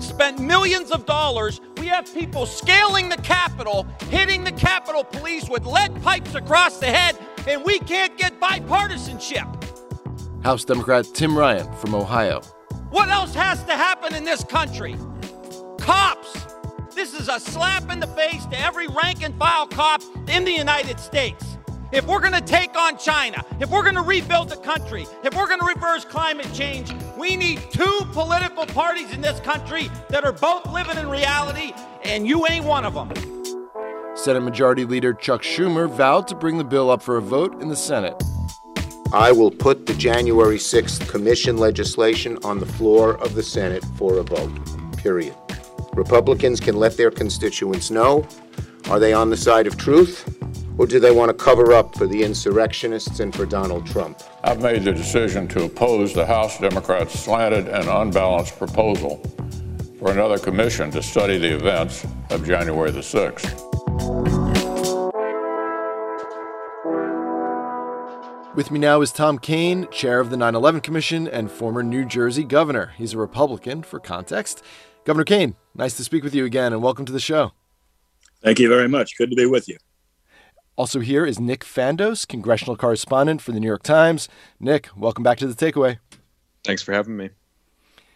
[0.00, 1.62] spent millions of dollars.
[1.78, 6.88] We have people scaling the Capitol, hitting the Capitol Police with lead pipes across the
[6.88, 7.16] head,
[7.48, 9.48] and we can't get bipartisanship.
[10.44, 12.42] House Democrat Tim Ryan from Ohio.
[12.90, 14.96] What else has to happen in this country?
[15.78, 16.48] Cops.
[16.94, 20.52] This is a slap in the face to every rank and file cop in the
[20.52, 21.49] United States.
[21.92, 25.34] If we're going to take on China, if we're going to rebuild the country, if
[25.34, 30.22] we're going to reverse climate change, we need two political parties in this country that
[30.22, 31.72] are both living in reality,
[32.04, 33.12] and you ain't one of them.
[34.14, 37.68] Senate Majority Leader Chuck Schumer vowed to bring the bill up for a vote in
[37.68, 38.14] the Senate.
[39.12, 44.18] I will put the January 6th commission legislation on the floor of the Senate for
[44.18, 44.52] a vote.
[44.96, 45.34] Period.
[45.94, 48.24] Republicans can let their constituents know
[48.88, 50.24] are they on the side of truth
[50.80, 54.18] or do they want to cover up for the insurrectionists and for Donald Trump?
[54.42, 59.18] I've made the decision to oppose the House Democrats' slanted and unbalanced proposal
[59.98, 63.66] for another commission to study the events of January the 6th.
[68.54, 72.06] With me now is Tom Kean, chair of the 9 11 Commission and former New
[72.06, 72.94] Jersey governor.
[72.96, 74.62] He's a Republican, for context.
[75.04, 77.52] Governor Kean, nice to speak with you again and welcome to the show.
[78.42, 79.18] Thank you very much.
[79.18, 79.76] Good to be with you.
[80.80, 84.30] Also, here is Nick Fandos, congressional correspondent for the New York Times.
[84.58, 85.98] Nick, welcome back to the takeaway.
[86.64, 87.28] Thanks for having me.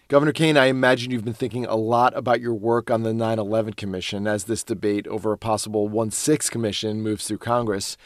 [0.09, 3.39] Governor Kean, I imagine you've been thinking a lot about your work on the 9
[3.39, 7.99] 11 Commission as this debate over a possible 1 6 Commission moves through Congress.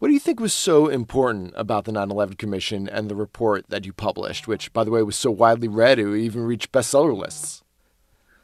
[0.00, 3.70] What do you think was so important about the 9 11 Commission and the report
[3.70, 7.16] that you published, which, by the way, was so widely read it even reached bestseller
[7.16, 7.62] lists?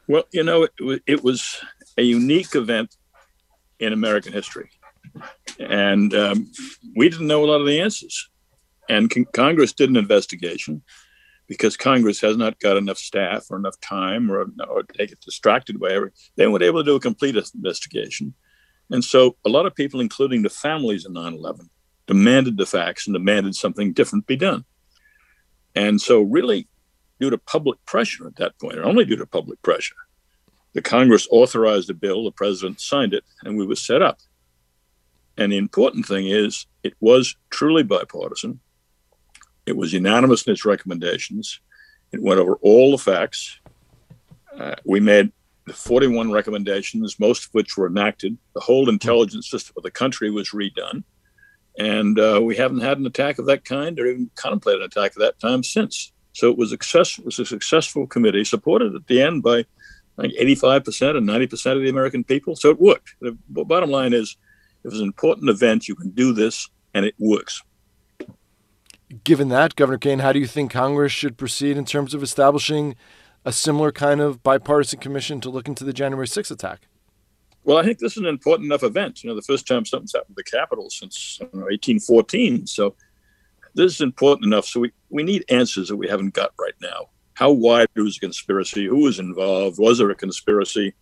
[0.07, 1.63] Well, you know, it, it was
[1.99, 2.97] a unique event
[3.79, 4.71] in American history.
[5.59, 6.51] And um,
[6.95, 8.29] we didn't know a lot of the answers.
[8.89, 10.81] And con- Congress did an investigation
[11.47, 15.79] because Congress has not got enough staff or enough time or, or they get distracted
[15.79, 16.17] by everything.
[16.35, 18.33] They weren't able to do a complete investigation.
[18.89, 21.69] And so a lot of people, including the families of 9 11,
[22.07, 24.65] demanded the facts and demanded something different be done.
[25.75, 26.67] And so, really,
[27.19, 29.95] due to public pressure at that point, or only due to public pressure,
[30.73, 34.19] the Congress authorized a bill, the president signed it, and we were set up.
[35.37, 38.59] And the important thing is, it was truly bipartisan.
[39.65, 41.59] It was unanimous in its recommendations.
[42.11, 43.59] It went over all the facts.
[44.57, 45.31] Uh, we made
[45.65, 48.37] the 41 recommendations, most of which were enacted.
[48.53, 51.03] The whole intelligence system of the country was redone.
[51.77, 55.11] And uh, we haven't had an attack of that kind or even contemplated an attack
[55.11, 56.11] of that time since.
[56.33, 59.65] So it was, success, it was a successful committee, supported at the end by
[60.17, 62.55] like 85% and 90% of the American people.
[62.55, 63.15] So it worked.
[63.21, 64.37] The bottom line is
[64.83, 67.61] if it's an important event, you can do this and it works.
[69.23, 72.95] Given that, Governor Kean, how do you think Congress should proceed in terms of establishing
[73.43, 76.87] a similar kind of bipartisan commission to look into the January 6th attack?
[77.63, 79.23] Well, I think this is an important enough event.
[79.23, 82.65] You know, the first time something's happened to the Capitol since know, 1814.
[82.67, 82.95] So
[83.75, 84.65] this is important enough.
[84.65, 87.09] So we, we need answers that we haven't got right now.
[87.33, 88.85] How wide was the conspiracy?
[88.85, 89.79] Who was involved?
[89.79, 90.93] Was there a conspiracy?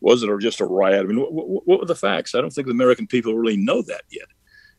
[0.00, 1.04] Was it or just a riot?
[1.04, 2.34] I mean, what, what, what were the facts?
[2.34, 4.28] I don't think the American people really know that yet.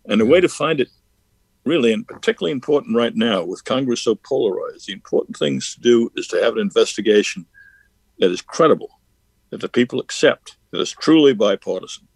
[0.05, 0.89] And the way to find it
[1.65, 6.11] really and particularly important right now with Congress so polarized, the important things to do
[6.15, 7.45] is to have an investigation
[8.19, 8.89] that is credible,
[9.49, 12.07] that the people accept, that is truly bipartisan.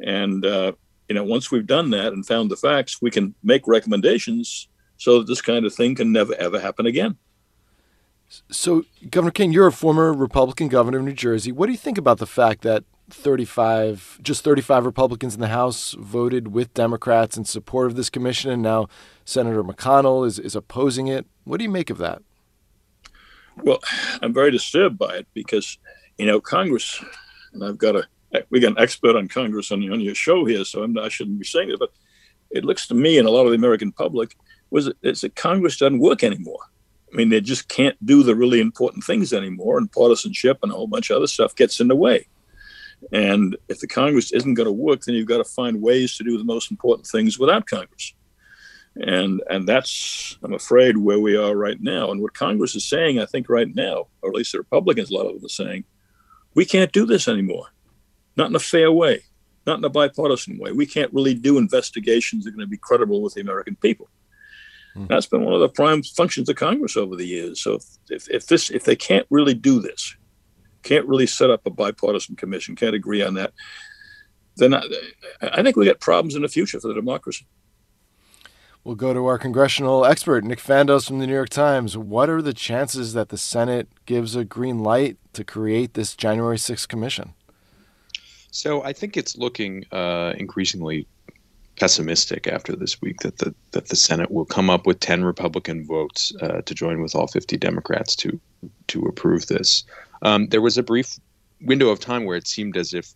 [0.00, 0.72] And, uh,
[1.08, 5.18] you know, once we've done that and found the facts, we can make recommendations so
[5.18, 7.16] that this kind of thing can never, ever happen again.
[8.50, 11.52] So, Governor Kean, you're a former Republican governor of New Jersey.
[11.52, 15.94] What do you think about the fact that 35, just 35 Republicans in the House
[15.98, 18.88] voted with Democrats in support of this commission, and now
[19.24, 21.26] Senator McConnell is, is opposing it?
[21.44, 22.22] What do you make of that?
[23.62, 23.80] Well,
[24.22, 25.78] I'm very disturbed by it because,
[26.18, 27.02] you know, Congress,
[27.52, 28.06] and I've got a,
[28.50, 31.38] we got an expert on Congress on, on your show here, so I'm, I shouldn't
[31.38, 31.92] be saying it, but
[32.50, 34.36] it looks to me and a lot of the American public
[34.70, 36.58] was it's that Congress doesn't work anymore.
[37.14, 40.74] I mean, they just can't do the really important things anymore, and partisanship and a
[40.74, 42.26] whole bunch of other stuff gets in the way.
[43.12, 46.24] And if the Congress isn't going to work, then you've got to find ways to
[46.24, 48.14] do the most important things without Congress.
[48.96, 52.10] And and that's I'm afraid where we are right now.
[52.10, 55.14] And what Congress is saying, I think right now, or at least the Republicans, a
[55.14, 55.84] lot of them are saying,
[56.54, 57.66] we can't do this anymore.
[58.36, 59.20] Not in a fair way,
[59.66, 60.72] not in a bipartisan way.
[60.72, 64.08] We can't really do investigations that are going to be credible with the American people.
[64.96, 65.08] Mm.
[65.08, 67.60] That's been one of the prime functions of Congress over the years.
[67.60, 70.16] So if, if, if this if they can't really do this,
[70.82, 73.52] can't really set up a bipartisan commission, can't agree on that,
[74.56, 74.82] then I,
[75.42, 77.46] I think we got problems in the future for the democracy.
[78.84, 81.96] We'll go to our congressional expert, Nick Fandos from the New York Times.
[81.96, 86.58] What are the chances that the Senate gives a green light to create this January
[86.58, 87.32] 6th commission?
[88.50, 91.08] So I think it's looking uh, increasingly
[91.76, 95.84] pessimistic after this week that the that the Senate will come up with 10 Republican
[95.86, 98.40] votes uh, to join with all 50 Democrats to
[98.88, 99.84] to approve this.
[100.22, 101.18] Um, there was a brief
[101.60, 103.12] window of time where it seemed as if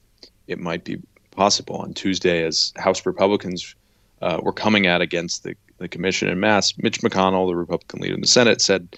[0.47, 3.75] it might be possible on Tuesday, as House Republicans
[4.21, 6.77] uh, were coming out against the, the commission in mass.
[6.79, 8.89] Mitch McConnell, the Republican leader in the Senate, said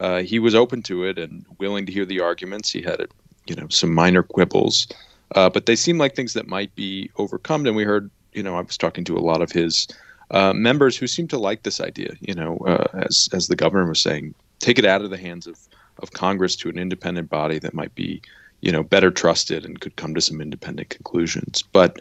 [0.00, 2.70] uh, he was open to it and willing to hear the arguments.
[2.70, 3.06] He had,
[3.46, 4.86] you know, some minor quibbles,
[5.34, 7.66] uh, but they seemed like things that might be overcome.
[7.66, 9.88] And we heard, you know, I was talking to a lot of his
[10.30, 12.14] uh, members who seemed to like this idea.
[12.20, 15.46] You know, uh, as as the governor was saying, take it out of the hands
[15.46, 15.58] of
[16.00, 18.22] of Congress to an independent body that might be,
[18.60, 21.62] you know, better trusted and could come to some independent conclusions.
[21.72, 22.00] But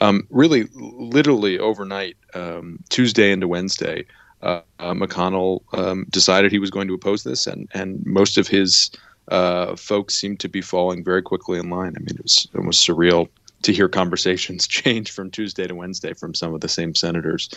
[0.00, 4.04] um, really, literally overnight, um, Tuesday into Wednesday,
[4.42, 8.46] uh, uh, McConnell um, decided he was going to oppose this, and and most of
[8.46, 8.90] his
[9.28, 11.94] uh, folks seemed to be falling very quickly in line.
[11.96, 13.28] I mean, it was almost surreal
[13.62, 17.50] to hear conversations change from Tuesday to Wednesday from some of the same senators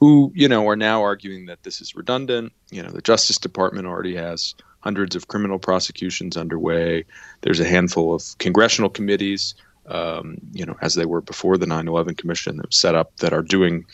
[0.00, 2.52] who, you know, are now arguing that this is redundant.
[2.70, 7.04] You know, the Justice Department already has hundreds of criminal prosecutions underway.
[7.40, 9.54] There's a handful of congressional committees,
[9.86, 13.32] um, you know, as they were before the 9/11 Commission that was set up, that
[13.32, 13.86] are doing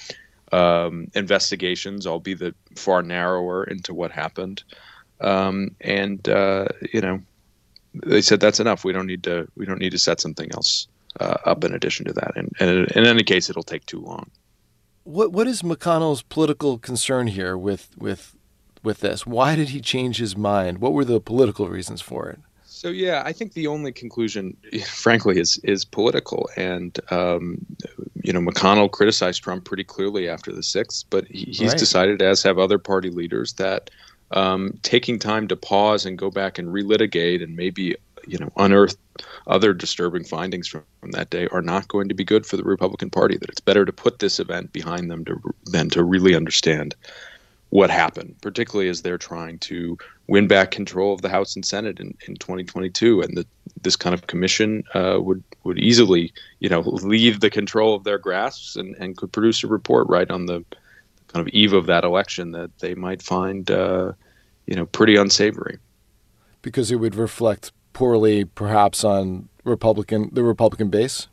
[0.52, 4.62] um, investigations, albeit far narrower into what happened.
[5.20, 7.22] Um, and uh, you know,
[7.94, 8.84] they said that's enough.
[8.84, 9.48] We don't need to.
[9.56, 10.86] We don't need to set something else
[11.20, 12.32] uh, up in addition to that.
[12.36, 14.30] And, and in any case, it'll take too long.
[15.04, 18.34] What what is McConnell's political concern here with with
[18.82, 19.26] with this?
[19.26, 20.78] Why did he change his mind?
[20.78, 22.40] What were the political reasons for it?
[22.64, 24.56] So yeah, I think the only conclusion,
[24.86, 26.48] frankly, is is political.
[26.56, 27.64] And um,
[28.22, 31.78] you know, McConnell criticized Trump pretty clearly after the sixth, but he, he's right.
[31.78, 33.90] decided, as have other party leaders, that
[34.30, 37.96] um, taking time to pause and go back and relitigate and maybe
[38.26, 38.96] you know unearth
[39.46, 42.64] other disturbing findings from, from that day are not going to be good for the
[42.64, 43.36] Republican Party.
[43.36, 46.94] That it's better to put this event behind them to, than to really understand
[47.70, 49.98] what happened, particularly as they're trying to
[50.28, 53.20] win back control of the House and Senate in, in 2022.
[53.20, 53.44] And
[53.82, 58.18] this kind of commission uh, would would easily, you know, leave the control of their
[58.18, 60.64] grasps and, and could produce a report right on the
[61.28, 64.12] kind of eve of that election that they might find, uh,
[64.66, 65.78] you know, pretty unsavory.
[66.62, 71.28] Because it would reflect poorly, perhaps, on Republican the Republican base.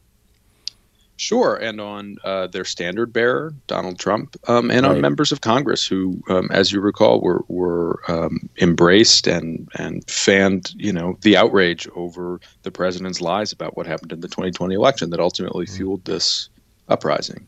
[1.21, 4.95] Sure, and on uh, their standard bearer, Donald Trump, um, and right.
[4.95, 10.09] on members of Congress who, um, as you recall, were were um, embraced and and
[10.09, 14.73] fanned, you know, the outrage over the president's lies about what happened in the 2020
[14.73, 15.77] election that ultimately mm.
[15.77, 16.49] fueled this
[16.89, 17.47] uprising.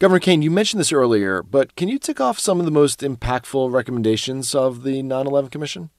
[0.00, 3.02] Governor Kean, you mentioned this earlier, but can you tick off some of the most
[3.02, 5.90] impactful recommendations of the 9/11 Commission?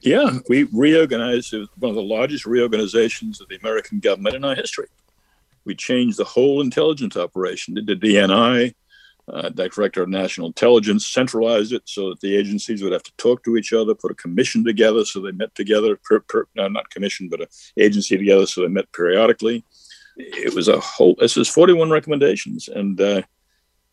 [0.00, 4.88] Yeah, we reorganized one of the largest reorganizations of the American government in our history.
[5.64, 7.74] We changed the whole intelligence operation.
[7.74, 8.74] The DNI,
[9.28, 13.42] uh, Director of National Intelligence, centralized it so that the agencies would have to talk
[13.44, 16.90] to each other, put a commission together so they met together, per, per, no, not
[16.90, 19.64] commission, but an agency together so they met periodically.
[20.16, 22.68] It was a whole, this is 41 recommendations.
[22.68, 23.22] And uh,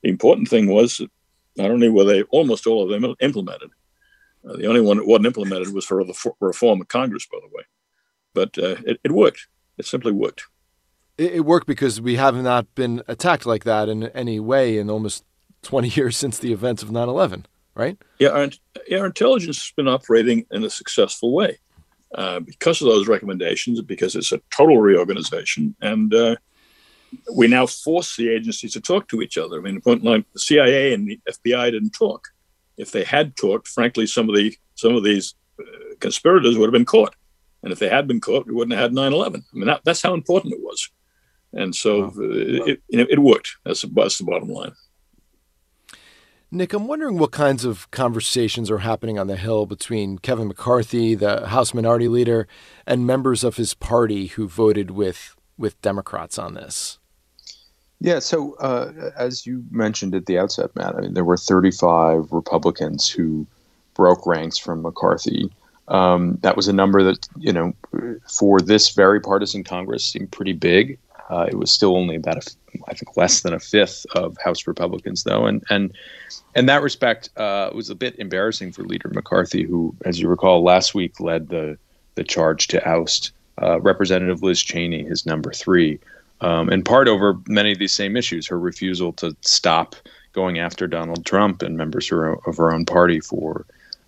[0.04, 1.10] the important thing was that
[1.58, 3.72] not only were they almost all of them implemented,
[4.48, 7.56] uh, the only one that wasn't implemented was for the reform of Congress, by the
[7.56, 7.64] way.
[8.34, 9.48] But uh, it, it worked.
[9.78, 10.46] It simply worked.
[11.18, 14.90] It, it worked because we have not been attacked like that in any way in
[14.90, 15.24] almost
[15.64, 17.98] 20 years since the events of 9-11 right?
[18.20, 18.50] Yeah our,
[18.92, 21.60] our intelligence has been operating in a successful way
[22.16, 25.76] uh, because of those recommendations because it's a total reorganization.
[25.82, 26.36] And uh,
[27.36, 29.58] we now force the agencies to talk to each other.
[29.58, 32.30] I mean the point like the cia and the fbi didn't talk
[32.78, 36.74] if they had talked frankly some of the some of these uh, conspirators would have
[36.74, 37.16] been caught
[37.64, 40.02] and if they had been caught we wouldn't have had 9-11 i mean that, that's
[40.02, 40.90] how important it was
[41.54, 42.12] and so wow.
[42.18, 43.58] it, it, it, worked.
[43.64, 44.74] That's, that's the bottom line.
[46.52, 51.16] Nick, I'm wondering what kinds of conversations are happening on the Hill between Kevin McCarthy,
[51.16, 52.48] the House Minority Leader,
[52.86, 57.00] and members of his party who voted with with Democrats on this.
[58.04, 62.34] Yeah, so uh, as you mentioned at the outset, Matt, I mean, there were 35
[62.34, 63.48] Republicans who
[63.94, 65.50] broke ranks from McCarthy.
[65.88, 67.74] Um, that was a number that, you know,
[68.30, 71.00] for this very partisan Congress seemed pretty big.
[71.30, 72.52] Uh, it was still only about, a,
[72.90, 75.94] I think, less than a fifth of House Republicans, though, and and
[76.56, 80.28] in that respect, uh, it was a bit embarrassing for Leader McCarthy, who, as you
[80.28, 81.78] recall, last week led the
[82.16, 83.32] the charge to oust
[83.62, 86.00] uh, Representative Liz Cheney, his number three,
[86.42, 89.96] um, in part over many of these same issues, her refusal to stop
[90.34, 93.66] going after Donald Trump and members of her own party for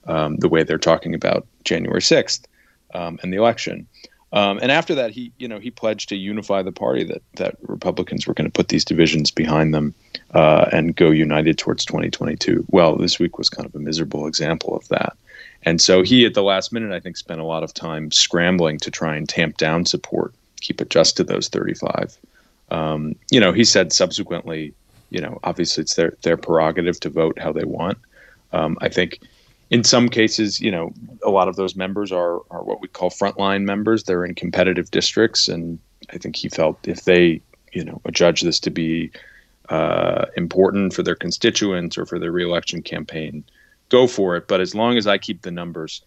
[0.08, 2.46] um, the way they're talking about January 6th
[2.94, 3.88] um, and the election.
[4.34, 7.56] Um, and after that, he, you know, he pledged to unify the party that that
[7.62, 9.94] Republicans were going to put these divisions behind them
[10.34, 12.66] uh, and go united towards 2022.
[12.70, 15.16] Well, this week was kind of a miserable example of that.
[15.64, 18.78] And so he, at the last minute, I think, spent a lot of time scrambling
[18.80, 22.18] to try and tamp down support, keep it just to those 35.
[22.72, 24.74] Um, you know, he said subsequently,
[25.10, 27.98] you know, obviously it's their their prerogative to vote how they want.
[28.54, 29.20] Um, I think
[29.70, 30.94] in some cases, you know,
[31.24, 34.04] a lot of those members are are what we call frontline members.
[34.04, 35.80] They're in competitive districts, and
[36.12, 37.42] I think he felt if they,
[37.74, 39.12] you know, judge this to be
[39.70, 43.44] uh, important for their constituents or for their reelection campaign,
[43.90, 44.48] go for it.
[44.48, 46.02] But as long as I keep the numbers,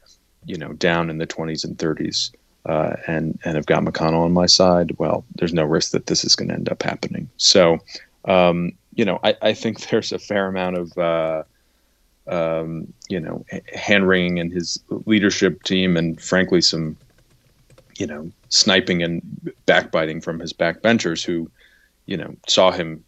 [0.44, 2.30] you know, down in the 20s and 30s,
[2.68, 6.24] uh, and and have got McConnell on my side, well, there's no risk that this
[6.24, 7.28] is going to end up happening.
[7.38, 7.78] So,
[8.26, 11.42] um, you know, I, I think there's a fair amount of uh,
[12.28, 13.44] um, you know,
[13.74, 16.96] hand wringing in his leadership team, and frankly, some,
[17.96, 19.22] you know, sniping and
[19.66, 21.50] backbiting from his backbenchers who,
[22.06, 23.02] you know, saw him.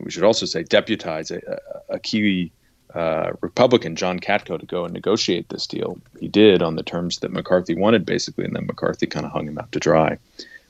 [0.00, 1.40] We should also say deputize a,
[1.88, 2.52] a key
[2.94, 5.98] uh, Republican, John Katko, to go and negotiate this deal.
[6.18, 9.46] He did on the terms that McCarthy wanted, basically, and then McCarthy kind of hung
[9.46, 10.18] him out to dry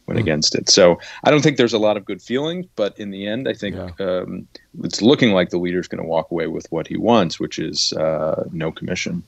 [0.09, 0.23] went mm.
[0.23, 0.69] against it.
[0.69, 3.53] So I don't think there's a lot of good feelings, but in the end, I
[3.53, 3.91] think yeah.
[4.05, 4.49] um,
[4.83, 7.93] it's looking like the leader's going to walk away with what he wants, which is
[7.93, 9.23] uh, no commission.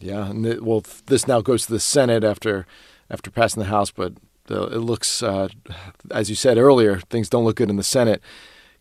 [0.00, 2.66] Yeah, and it, well, this now goes to the Senate after
[3.08, 4.14] after passing the House, but
[4.46, 5.48] the, it looks, uh,
[6.10, 8.20] as you said earlier, things don't look good in the Senate.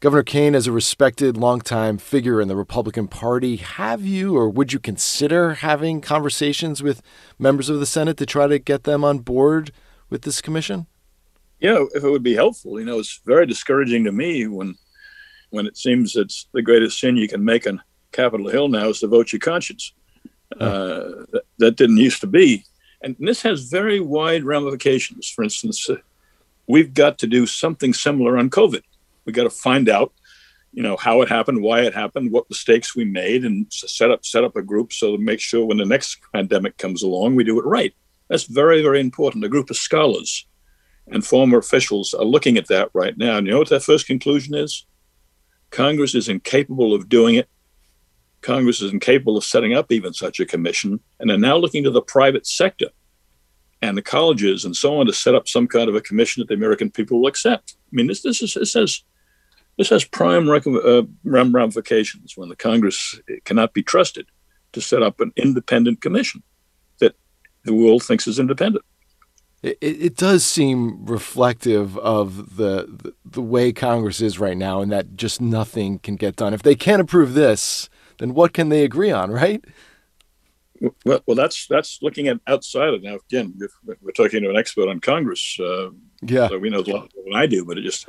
[0.06, 4.72] Governor Kean, as a respected longtime figure in the Republican Party, have you or would
[4.72, 7.01] you consider having conversations with
[7.39, 9.72] members of the Senate to try to get them on board
[10.12, 10.86] with this commission?
[11.60, 12.80] Yeah, if it would be helpful.
[12.80, 14.76] You know, it's very discouraging to me when
[15.49, 17.82] when it seems it's the greatest sin you can make on
[18.12, 19.91] Capitol Hill now is to vote your conscience.
[20.62, 22.64] Uh, that, that didn't used to be.
[23.01, 25.28] And this has very wide ramifications.
[25.28, 25.95] For instance, uh,
[26.68, 28.84] we've got to do something similar on COVID.
[29.26, 30.13] We got to find out,
[30.71, 34.26] you know, how it happened, why it happened, what mistakes we made, and set up
[34.26, 37.43] set up a group so to make sure when the next pandemic comes along, we
[37.43, 37.93] do it right.
[38.30, 39.43] That's very very important.
[39.43, 40.45] A group of scholars
[41.07, 43.38] and former officials are looking at that right now.
[43.38, 44.86] And you know what their first conclusion is?
[45.69, 47.47] Congress is incapable of doing it.
[48.41, 51.91] Congress is incapable of setting up even such a commission, and they're now looking to
[51.91, 52.89] the private sector
[53.82, 56.47] and the colleges and so on to set up some kind of a commission that
[56.47, 57.76] the American people will accept.
[57.78, 59.03] I mean, this this is this
[59.78, 64.28] this has prime uh, ramifications when the Congress cannot be trusted
[64.73, 66.43] to set up an independent commission
[66.99, 67.15] that
[67.63, 68.86] the world thinks is independent.
[69.63, 74.91] It, it does seem reflective of the, the the way Congress is right now, and
[74.91, 76.53] that just nothing can get done.
[76.53, 79.65] If they can't approve this, then what can they agree on, right?
[81.03, 83.17] Well, well, that's that's looking at outside of now.
[83.30, 83.57] Again,
[84.01, 85.57] we're talking to an expert on Congress.
[85.59, 85.89] Uh,
[86.21, 87.65] yeah, so we know a lot more than I do.
[87.65, 88.07] But it just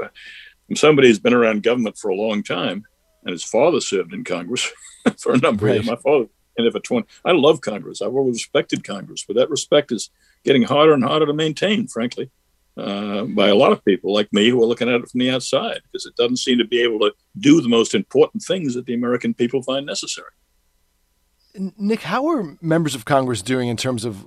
[0.75, 2.85] somebody who's been around government for a long time,
[3.23, 4.71] and his father served in Congress
[5.19, 5.79] for a number right.
[5.79, 5.91] of years.
[5.91, 6.27] My father
[6.59, 7.07] and for twenty.
[7.25, 8.03] I love Congress.
[8.03, 10.11] I've always respected Congress, but that respect is
[10.45, 12.31] getting harder and harder to maintain, frankly,
[12.77, 15.31] uh, by a lot of people like me who are looking at it from the
[15.31, 18.87] outside, because it doesn't seem to be able to do the most important things that
[18.87, 20.31] the American people find necessary.
[21.79, 24.27] Nick, how are members of Congress doing in terms of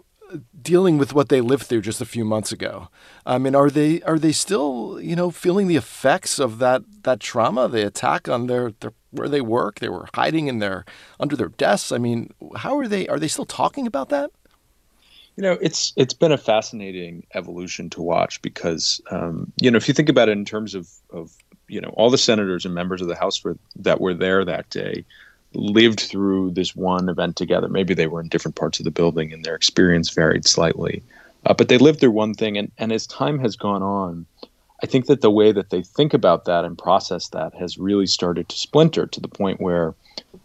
[0.62, 2.90] dealing with what they lived through just a few months ago?
[3.26, 7.20] I mean, are they are they still you know feeling the effects of that that
[7.20, 9.80] trauma, the attack on their, their where they work?
[9.80, 10.86] They were hiding in their
[11.20, 11.92] under their desks.
[11.92, 13.08] I mean, how are they?
[13.08, 14.32] Are they still talking about that?
[15.36, 19.88] You know, it's it's been a fascinating evolution to watch because um, you know if
[19.88, 21.36] you think about it in terms of of
[21.68, 24.70] you know all the senators and members of the House were, that were there that
[24.70, 25.06] day
[25.54, 27.68] lived through this one event together.
[27.68, 31.02] Maybe they were in different parts of the building and their experience varied slightly,
[31.46, 32.58] uh, but they lived through one thing.
[32.58, 34.26] And, and as time has gone on,
[34.82, 38.08] I think that the way that they think about that and process that has really
[38.08, 39.94] started to splinter to the point where,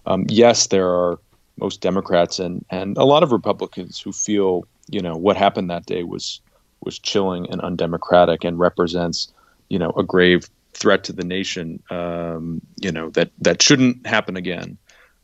[0.07, 1.19] um, yes, there are
[1.59, 5.87] most Democrats and, and a lot of Republicans who feel, you know, what happened that
[5.87, 6.41] day was
[6.81, 9.33] was chilling and undemocratic and represents,
[9.71, 14.37] you know, a grave threat to the nation, um, you know, that that shouldn't happen
[14.37, 14.77] again.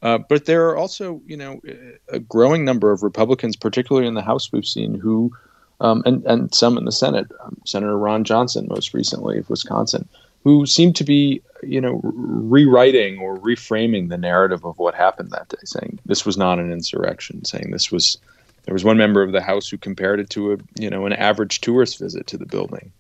[0.03, 1.61] Uh, but there are also, you know,
[2.09, 5.33] a growing number of Republicans, particularly in the House, we've seen who,
[5.81, 10.09] um, and and some in the Senate, um, Senator Ron Johnson, most recently of Wisconsin,
[10.43, 15.49] who seem to be, you know, rewriting or reframing the narrative of what happened that
[15.49, 18.19] day, saying this was not an insurrection, saying this was.
[18.65, 21.15] There was one member of the House who compared it to a, you know, an
[21.15, 22.93] average tourist visit to the building,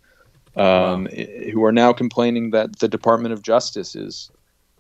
[0.57, 1.09] um, wow.
[1.53, 4.30] who are now complaining that the Department of Justice is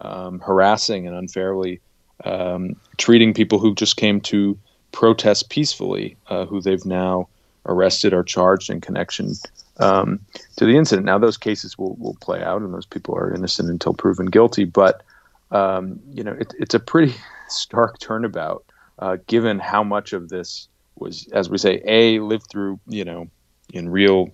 [0.00, 1.80] um, harassing and unfairly
[2.24, 4.58] um, treating people who just came to
[4.92, 7.28] protest peacefully, uh, who they've now
[7.66, 9.34] arrested or charged in connection
[9.78, 10.20] um,
[10.56, 11.06] to the incident.
[11.06, 14.64] Now, those cases will, will play out, and those people are innocent until proven guilty.
[14.64, 15.02] But
[15.50, 17.14] um, you know, it, it's a pretty
[17.48, 18.64] stark turnabout,
[18.98, 23.28] uh, given how much of this was, as we say, a lived through, you know,
[23.72, 24.30] in real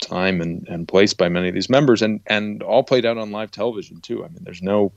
[0.00, 3.30] time and, and place by many of these members, and and all played out on
[3.30, 4.24] live television too.
[4.24, 4.92] I mean, there's no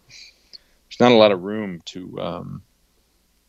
[1.00, 2.62] there's not a lot of room to um,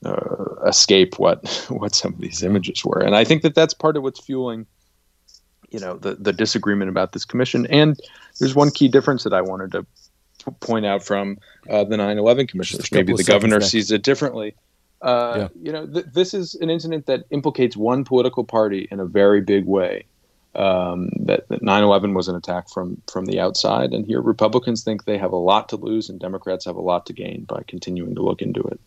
[0.04, 3.96] uh, escape what what some of these images were, and I think that that's part
[3.96, 4.66] of what's fueling,
[5.70, 7.66] you know, the the disagreement about this commission.
[7.66, 7.98] And
[8.38, 9.86] there's one key difference that I wanted to
[10.60, 11.38] point out from
[11.68, 12.90] uh, the 9/11 commissioners.
[12.92, 14.54] Maybe the governor sees it differently.
[15.02, 15.48] Uh, yeah.
[15.62, 19.40] You know, th- this is an incident that implicates one political party in a very
[19.40, 20.04] big way,
[20.54, 25.04] um, that, that 9/11 was an attack from from the outside, and here Republicans think
[25.04, 28.14] they have a lot to lose, and Democrats have a lot to gain by continuing
[28.14, 28.80] to look into it.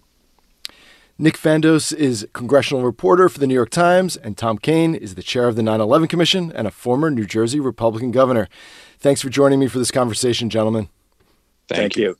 [1.17, 5.23] Nick Fandos is congressional reporter for the New York Times, and Tom Kean is the
[5.23, 8.49] chair of the 9/11 Commission and a former New Jersey Republican governor.
[8.99, 10.89] Thanks for joining me for this conversation, gentlemen.
[11.67, 12.17] Thank, Thank you.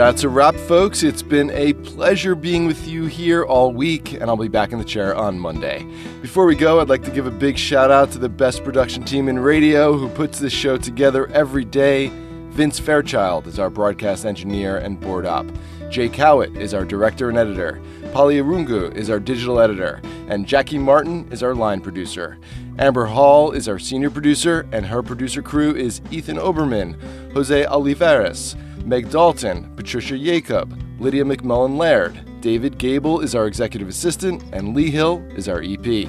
[0.00, 1.02] That's a wrap, folks.
[1.02, 4.78] It's been a pleasure being with you here all week, and I'll be back in
[4.78, 5.86] the chair on Monday.
[6.22, 9.04] Before we go, I'd like to give a big shout out to the best production
[9.04, 12.10] team in radio who puts this show together every day.
[12.48, 15.44] Vince Fairchild is our broadcast engineer and board op.
[15.90, 17.78] Jay Cowit is our director and editor.
[18.12, 20.00] Poly Irungu is our digital editor.
[20.28, 22.38] And Jackie Martin is our line producer.
[22.78, 26.96] Amber Hall is our senior producer, and her producer crew is Ethan Oberman,
[27.34, 34.42] Jose Olivares, Meg Dalton, Patricia Jacob, Lydia McMullen Laird, David Gable is our executive assistant,
[34.52, 36.08] and Lee Hill is our EP.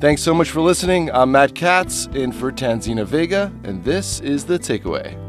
[0.00, 1.10] Thanks so much for listening.
[1.12, 5.21] I'm Matt Katz in for Tanzina Vega, and this is The Takeaway.